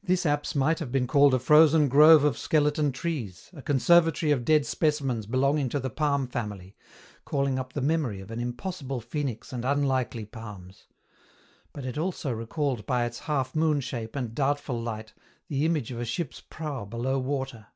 This 0.00 0.24
apse 0.24 0.54
might 0.54 0.78
have 0.78 0.92
been 0.92 1.08
called 1.08 1.34
a 1.34 1.40
frozen 1.40 1.88
grove 1.88 2.22
of 2.22 2.38
skeleton 2.38 2.92
trees, 2.92 3.50
a 3.52 3.60
conservatory 3.60 4.30
of 4.30 4.44
dead 4.44 4.64
specimens 4.64 5.26
belonging 5.26 5.68
to 5.70 5.80
the 5.80 5.90
palm 5.90 6.28
family, 6.28 6.76
calling 7.24 7.58
up 7.58 7.72
the 7.72 7.80
memory 7.80 8.20
of 8.20 8.30
an 8.30 8.38
impossible 8.38 9.00
phoenix 9.00 9.52
and 9.52 9.64
unlikely 9.64 10.24
palms; 10.24 10.86
but 11.72 11.84
it 11.84 11.98
also 11.98 12.30
recalled 12.30 12.86
by 12.86 13.06
its 13.06 13.18
half 13.18 13.56
moon 13.56 13.80
shape 13.80 14.14
and 14.14 14.36
doubtful 14.36 14.80
light, 14.80 15.12
the 15.48 15.66
image 15.66 15.90
of 15.90 15.98
a 15.98 16.04
ship's 16.04 16.40
prow 16.40 16.84
below 16.84 17.18
water. 17.18 17.66